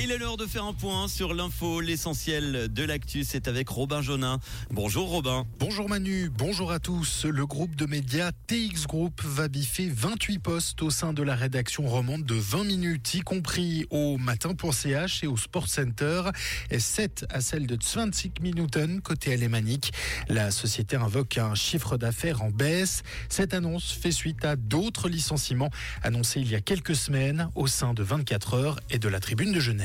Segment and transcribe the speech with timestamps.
[0.00, 4.00] Il est l'heure de faire un point sur l'info, l'essentiel de l'actu, c'est avec Robin
[4.00, 4.40] Jonin.
[4.70, 5.46] Bonjour Robin.
[5.58, 7.26] Bonjour Manu, bonjour à tous.
[7.26, 11.86] Le groupe de médias TX Group va biffer 28 postes au sein de la rédaction
[11.86, 16.22] romande de 20 minutes, y compris au matin.ch et au Sport Center,
[16.70, 19.92] et 7 à celle de 25 Minuten côté alémanique.
[20.30, 23.02] La société invoque un chiffre d'affaires en baisse.
[23.28, 25.70] Cette annonce fait suite à d'autres licenciements
[26.02, 29.52] annoncés il y a quelques semaines au sein de 24 heures et de la tribune
[29.52, 29.81] de Genève.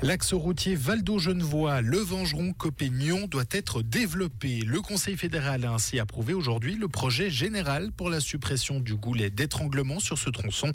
[0.00, 4.60] L'axe routier Valdo-Genevois, Le Vengeron-Copéignon doit être développé.
[4.60, 9.30] Le Conseil fédéral a ainsi approuvé aujourd'hui le projet général pour la suppression du goulet
[9.30, 10.70] d'étranglement sur ce tronçon.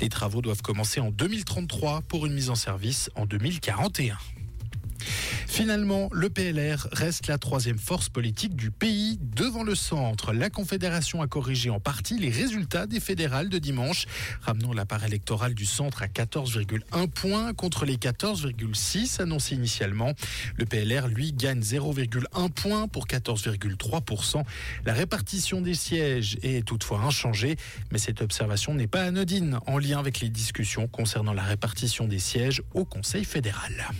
[0.00, 4.16] Les travaux doivent commencer en 2033 pour une mise en service en 2041.
[5.50, 10.32] Finalement, le PLR reste la troisième force politique du pays devant le centre.
[10.32, 14.06] La Confédération a corrigé en partie les résultats des fédérales de dimanche,
[14.42, 20.14] ramenant la part électorale du centre à 14,1 points contre les 14,6 annoncés initialement.
[20.56, 24.44] Le PLR, lui, gagne 0,1 point pour 14,3%.
[24.86, 27.56] La répartition des sièges est toutefois inchangée,
[27.90, 32.20] mais cette observation n'est pas anodine en lien avec les discussions concernant la répartition des
[32.20, 33.90] sièges au Conseil fédéral.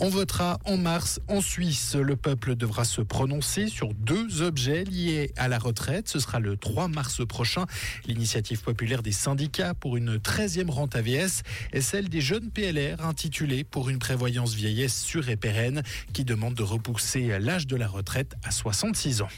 [0.00, 1.96] On votera en mars en Suisse.
[1.96, 6.08] Le peuple devra se prononcer sur deux objets liés à la retraite.
[6.08, 7.66] Ce sera le 3 mars prochain.
[8.06, 13.64] L'initiative populaire des syndicats pour une 13e rente AVS et celle des jeunes PLR intitulée
[13.64, 15.82] pour une prévoyance vieillesse sûre et pérenne
[16.12, 19.28] qui demande de repousser l'âge de la retraite à 66 ans.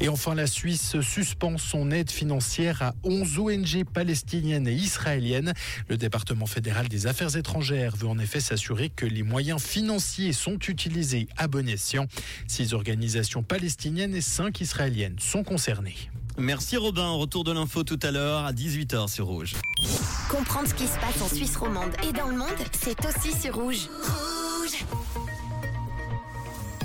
[0.00, 5.52] Et enfin, la Suisse suspend son aide financière à 11 ONG palestiniennes et israéliennes.
[5.88, 10.58] Le département fédéral des affaires étrangères veut en effet s'assurer que les moyens financiers sont
[10.68, 12.06] utilisés à bon escient.
[12.46, 15.96] Six organisations palestiniennes et cinq israéliennes sont concernées.
[16.38, 19.54] Merci Robin, retour de l'info tout à l'heure à 18h sur Rouge.
[20.30, 22.48] Comprendre ce qui se passe en Suisse romande et dans le monde,
[22.80, 23.88] c'est aussi sur Rouge.
[23.92, 24.29] Rouge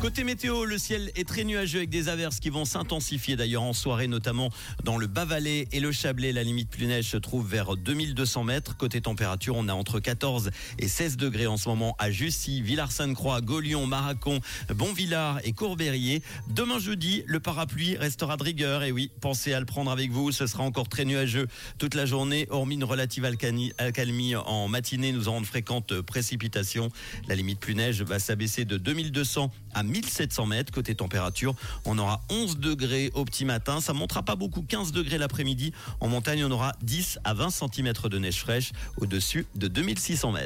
[0.05, 3.73] Côté météo, le ciel est très nuageux avec des averses qui vont s'intensifier d'ailleurs en
[3.73, 4.51] soirée, notamment
[4.83, 6.31] dans le Bas-Valais et le Chablais.
[6.31, 8.77] La limite plus neige se trouve vers 2200 mètres.
[8.77, 13.41] Côté température, on a entre 14 et 16 degrés en ce moment à Jussy, Villars-Sainte-Croix,
[13.41, 14.41] Gaulion, Maracon,
[14.75, 16.21] Bonvillard et Courbérier.
[16.49, 18.83] Demain jeudi, le parapluie restera de rigueur.
[18.83, 20.31] Et oui, pensez à le prendre avec vous.
[20.31, 21.47] Ce sera encore très nuageux
[21.79, 25.13] toute la journée, hormis une relative accalmie en matinée.
[25.13, 26.91] Nous aurons de fréquentes précipitations.
[27.27, 30.71] La limite plus neige va s'abaisser de 2200 à 1700 mètres.
[30.73, 33.79] Côté température, on aura 11 degrés au petit matin.
[33.81, 35.73] Ça montera pas beaucoup, 15 degrés l'après-midi.
[35.99, 40.43] En montagne, on aura 10 à 20 cm de neige fraîche au-dessus de 2600 mètres.